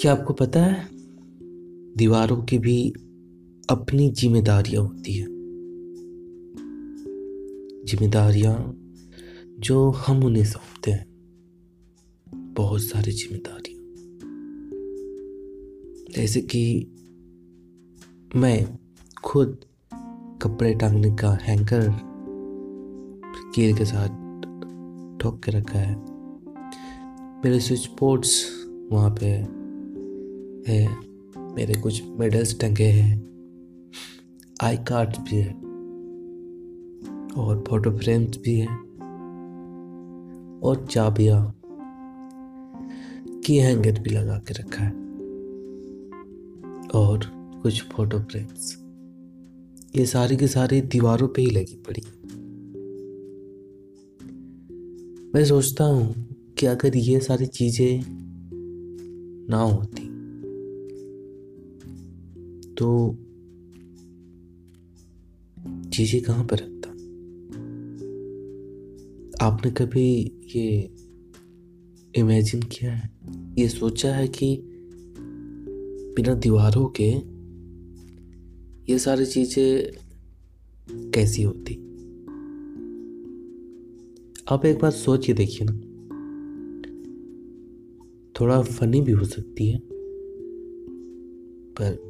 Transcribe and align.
क्या 0.00 0.12
आपको 0.12 0.32
पता 0.32 0.60
है? 0.60 0.88
दीवारों 1.96 2.42
की 2.42 2.58
भी 2.58 2.92
अपनी 3.70 4.10
जिम्मेदारियाँ 4.10 4.82
होती 4.82 5.12
है। 5.12 5.26
जिम्मेदारियाँ 7.84 8.76
जो 9.58 9.90
हम 9.90 10.24
उन्हें 10.24 10.44
सौंपते 10.44 10.90
हैं। 10.90 11.06
बहुत 12.54 12.82
सारी 12.82 13.12
जिम्मेदारियाँ। 13.12 13.82
जैसे 16.16 16.40
कि 16.40 16.92
मैं 18.36 18.78
खुद 19.24 19.64
कपड़े 20.42 20.74
टांगने 20.74 21.10
का 21.10 21.32
हैंगर, 21.32 21.90
कील 23.54 23.76
के 23.76 23.84
साथ 23.84 24.08
ठोक 25.18 25.42
के 25.44 25.50
रखा 25.50 25.78
है। 25.78 25.96
मेरे 27.44 27.60
स्विच 27.60 27.90
बोर्ड्स 28.00 28.46
वहाँ 28.92 29.10
पे 29.10 29.59
है। 30.68 30.98
मेरे 31.54 31.80
कुछ 31.80 32.02
मेडल्स 32.04 32.60
टंगे 32.60 32.84
हैं। 32.84 33.30
आई 34.62 34.76
कार्ड्स 34.76 35.18
भी 35.18 35.36
है। 35.36 35.52
और 37.36 37.64
फ़ोटो 37.68 37.90
फ्रेम्स 37.90 38.38
भी 38.38 38.60
हैं। 38.60 38.90
और 40.60 40.86
चाबियाँ 40.90 41.60
की 43.44 43.56
हैंगर 43.56 44.00
भी 44.00 44.10
लगा 44.10 44.38
के 44.38 44.54
रखा 44.54 44.84
है। 44.84 44.92
और 46.94 47.20
कुछ 47.62 47.82
फ़ोटो 47.82 48.18
फ्रेम्स 48.18 48.84
ये 49.96 50.06
सारी 50.06 50.36
की 50.36 50.48
सारी 50.48 50.80
दीवारों 50.80 51.28
पे 51.28 51.42
ही 51.42 51.50
लगी 51.50 51.82
पड़ी 51.88 52.02
मैं 55.34 55.44
सोचता 55.44 55.84
हूँ 55.84 56.14
कि 56.58 56.66
अगर 56.66 56.96
ये 56.96 57.20
सारी 57.20 57.46
चीज़ें 57.46 58.02
ना 59.50 59.58
होती 59.58 60.09
तो 62.82 63.16
चीज़ें 65.90 66.22
कहाँ 66.22 66.46
पर 66.46 66.56
रखता 66.56 66.90
आपने 69.46 69.70
कभी 69.70 70.32
ये 70.56 70.90
इमेजिन 72.20 72.62
किया 72.62 72.92
है? 72.92 73.10
ये 73.58 73.68
सोचा 73.68 74.14
है 74.14 74.28
कि 74.28 74.62
बिना 76.16 76.34
दीवारों 76.34 76.86
के 77.00 77.10
ये 78.92 78.98
सारी 78.98 79.26
चीज़ें 79.26 79.92
कैसी 81.10 81.42
होती? 81.42 81.74
आप 84.48 84.66
एक 84.66 84.78
बार 84.78 84.90
सोच 84.90 85.26
के 85.26 85.32
देखिए 85.32 85.66
ना। 85.70 85.72
थोड़ा 88.40 88.62
फनी 88.62 89.00
भी 89.00 89.12
हो 89.12 89.24
सकती 89.24 89.70
है, 89.70 89.78
पर 91.72 92.09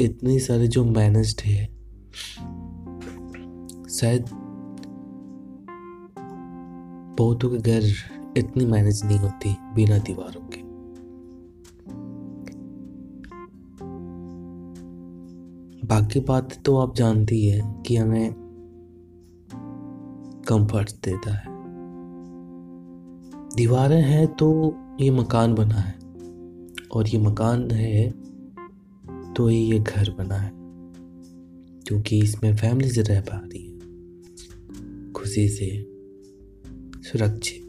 इतनी 0.00 0.38
सारे 0.38 0.66
जो 0.68 0.84
मैनेज्ड 0.84 1.40
है, 1.40 1.64
शायद 3.90 4.24
बहुतों 7.18 7.50
के 7.50 7.58
घर 7.58 7.86
इतनी 8.36 8.66
मैनेज 8.66 9.04
नहीं 9.04 9.18
होती 9.18 9.54
बिना 9.74 9.98
दीवारों 9.98 10.40
के। 10.46 10.60
बाकी 15.86 16.20
बात 16.20 16.54
तो 16.64 16.76
आप 16.76 16.94
जानती 16.96 17.46
है 17.46 17.60
कि 17.86 17.96
हमें 17.96 18.34
कंफर्ट 20.48 20.90
देता 21.04 21.34
है। 21.36 21.54
दीवारें 23.56 24.02
हैं 24.02 24.26
तो 24.34 24.52
ये 25.00 25.10
मकान 25.10 25.54
बना 25.54 25.74
है, 25.74 25.98
और 26.92 27.08
ये 27.08 27.18
मकान 27.18 27.70
है 27.70 28.25
तो 29.36 29.46
ही 29.48 29.56
ये 29.56 29.78
घर 29.78 30.10
बना 30.10 30.34
है, 30.34 30.50
क्योंकि 31.82 32.18
इसमें 32.18 32.56
फैमिली 32.56 32.90
से 32.90 33.02
रह 33.02 33.20
पा 33.20 33.36
रही 33.44 33.62
है। 33.62 35.12
खुशी 35.12 35.48
से 35.48 35.68
सुरक्षित। 37.02 37.62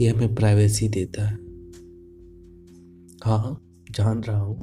ये 0.00 0.08
हमें 0.08 0.34
प्राइवेसी 0.34 0.88
देता 0.88 1.26
है। 1.26 1.36
हाँ 3.24 3.60
जान 3.90 4.22
रहा 4.22 4.40
हूँ 4.40 4.56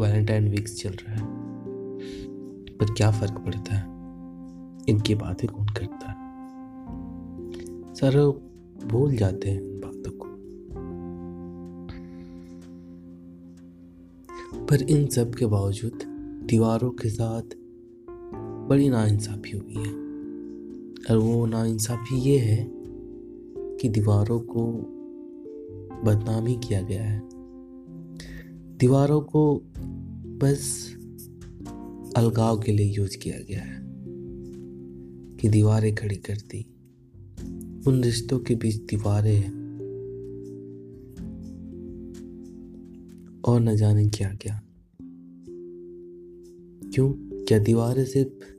वैलेंटाइन 0.00 0.48
वीक्स 0.48 0.82
चल 0.82 0.90
रहा 0.90 1.14
है, 1.14 1.26
पर 2.76 2.94
क्या 2.94 3.10
फ़र्क 3.10 3.38
पड़ता 3.38 3.74
है? 3.74 3.84
इनकी 4.88 5.14
बातें 5.14 5.48
कौन 5.50 5.66
करता 5.66 6.10
है? 6.10 6.16
सर 7.94 8.20
भूल 8.86 9.16
जाते 9.16 9.50
हैं। 9.50 9.75
पर 14.70 14.82
इन 14.82 15.06
सब 15.06 15.34
के 15.34 15.46
बावजूद 15.46 15.98
दीवारों 16.50 16.90
के 16.90 17.08
साथ 17.08 17.42
बड़ी 18.68 18.88
नाइंसाफ़ी 18.88 19.50
हुई 19.50 19.74
है। 19.74 19.92
और 21.10 21.16
वो 21.16 21.46
नाइंसाफ़ी 21.46 22.20
ये 22.20 22.38
है 22.38 22.70
कि 23.80 23.88
दीवारों 23.88 24.40
को 24.40 24.72
बदनामी 26.04 26.60
किया 26.68 26.82
गया 26.82 27.02
है। 27.02 27.22
दीवारों 28.78 29.20
को 29.20 29.62
बस 30.38 30.94
अलगाव 32.16 32.60
के 32.60 32.72
लिए 32.72 32.86
यूज़ 32.86 33.18
किया 33.18 33.38
गया 33.38 33.60
है 33.60 33.86
कि 35.36 35.48
दीवारें 35.48 35.94
खड़ी 35.94 36.16
कर 36.16 36.36
दी। 36.36 36.66
उन 37.86 38.04
रिश्तों 38.04 38.38
के 38.38 38.54
बीच 38.54 38.76
दीवारें 38.76 39.65
और 43.46 43.60
न 43.60 43.76
जाने 43.76 44.08
क्या 44.08 44.34
क्या। 44.34 44.62
क्यों? 46.94 47.12
क्या 47.44 47.58
दीवारें 47.58 48.04
सिर्फ़ 48.04 48.56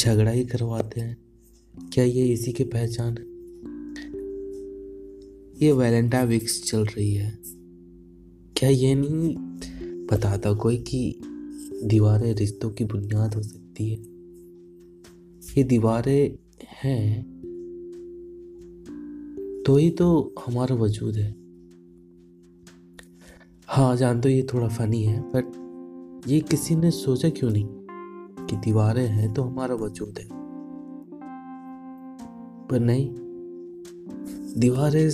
झगड़ा 0.00 0.30
ही 0.30 0.44
करवाते 0.44 1.00
हैं? 1.00 1.18
क्या 1.92 2.04
ये 2.04 2.26
इसी 2.26 2.52
की 2.52 2.64
पहचान 2.64 3.16
ये 5.62 5.72
वैलेंटाइन 5.72 6.28
वीक्स 6.28 6.64
चल 6.64 6.84
रही 6.84 7.14
है। 7.14 7.38
क्या 8.56 8.68
ये 8.68 8.94
नहीं 8.94 9.36
बताता 10.06 10.52
कोई 10.52 10.76
कि 10.76 11.20
दीवारें 11.84 12.34
रिश्तों 12.34 12.70
की 12.70 12.84
बुनियाद 12.84 13.34
हो 13.34 13.42
सकती 13.42 13.90
है? 13.90 13.96
ये 15.58 15.64
दीवारें 15.64 16.38
हैं 16.82 17.36
तो 19.66 19.76
ही 19.76 19.90
तो 19.90 20.34
हमारा 20.46 20.76
वजूद 20.76 21.16
है। 21.16 21.45
हाँ 23.76 23.96
जान 23.96 24.20
तो 24.20 24.28
ये 24.28 24.46
थोड़ा 24.54 24.68
फनी 24.68 25.02
है 25.02 25.20
बट 25.20 25.44
ये 26.28 26.40
किसी 26.40 26.76
ने 26.76 26.90
सोचा 26.90 27.28
क्यों 27.28 27.50
नहीं 27.50 27.66
कि 28.46 28.56
दीवारें 28.56 29.06
हैं 29.06 29.34
तो 29.34 29.42
हमारा 29.42 29.74
वजूद 29.74 30.18
है? 30.18 30.28
पर 32.68 32.80
नहीं, 32.80 33.14
दीवारें 34.60 35.10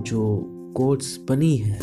जो 0.00 0.42
कोट्स 0.76 1.20
बनी 1.28 1.56
है, 1.56 1.80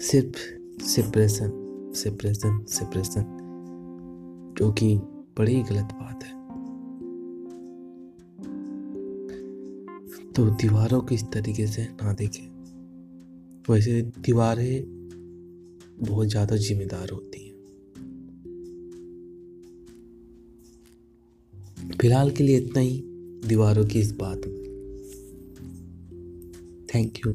सिर्फ़ 0.00 0.38
सिप्रेशन 0.82 1.52
सिप्रेशन 1.94 2.64
सिप्रेशन 2.64 3.24
जो 4.58 4.72
कि 4.72 4.96
बड़ी 5.38 5.62
गलत 5.62 5.88
बात 5.92 6.24
है। 6.24 6.32
तो 10.32 10.46
दीवारों 10.46 11.00
को 11.00 11.14
इस 11.14 11.24
तरीके 11.24 11.66
से 11.66 11.82
ना 11.82 12.12
देखें। 12.12 12.55
वैसे 13.70 14.02
दीवारें 14.02 14.82
बहुत 16.00 16.28
ज़्यादा 16.28 16.56
जिम्मेदार 16.56 17.10
होती 17.10 17.46
हैं। 17.46 17.54
फ़िलहाल 22.00 22.30
के 22.30 22.44
लिए 22.44 22.56
इतना 22.56 22.80
ही, 22.80 23.00
दीवारों 23.46 23.84
की 23.84 24.00
इस 24.00 24.12
बात 24.12 24.46
में। 24.46 24.64
थैंक 26.94 27.18
यू 27.18 27.32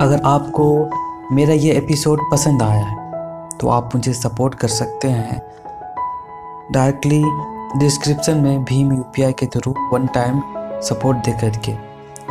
अगर 0.00 0.20
आपको 0.24 1.09
मेरा 1.32 1.54
ये 1.54 1.72
एपिसोड 1.72 2.20
पसंद 2.30 2.62
आया 2.62 2.84
है 2.84 3.48
तो 3.58 3.68
आप 3.68 3.90
मुझे 3.94 4.12
सपोर्ट 4.12 4.54
कर 4.54 4.68
सकते 4.68 5.08
हैं। 5.08 5.40
डायरेक्टली 6.72 7.22
डिस्क्रिप्शन 7.78 8.36
में 8.36 8.64
भीम 8.64 8.92
यूपीआई 8.92 9.32
के 9.32 9.46
थ्रू 9.46 9.74
वन 9.92 10.06
टाइम 10.06 10.40
सपोर्ट 10.80 11.18
दे 11.18 11.32
करके, 11.32 11.72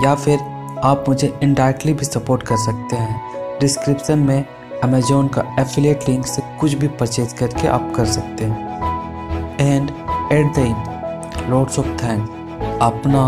या 0.03 0.15
फिर 0.15 0.39
आप 0.83 1.05
मुझे 1.07 1.27
इनडायरेक्टली 1.43 1.93
भी 1.93 2.05
सपोर्ट 2.05 2.43
कर 2.43 2.57
सकते 2.57 2.95
हैं। 2.95 3.59
डिस्क्रिप्शन 3.59 4.19
में 4.19 4.45
अमेजोन 4.83 5.27
का 5.27 5.43
एफिलिएट 5.59 6.07
लिंक 6.09 6.25
से 6.25 6.41
कुछ 6.59 6.73
भी 6.73 6.87
परचेज 6.99 7.33
करके 7.33 7.67
आप 7.67 7.91
कर 7.95 8.05
सकते 8.07 8.45
हैं। 8.45 9.57
And 9.59 9.89
at 10.31 10.53
the 10.55 10.59
end 10.59 11.49
loads 11.49 11.79
of 11.79 11.87
thank 12.03 12.79
अपना 12.81 13.23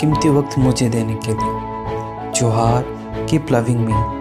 कीमती 0.00 0.28
वक्त 0.30 0.58
मुझे 0.58 0.88
देने 0.88 1.14
के 1.26 1.32
लिए। 1.32 2.32
जोहार 2.32 2.84
कीप 3.30 3.52
लविंग 3.52 3.80
मी 3.80 4.13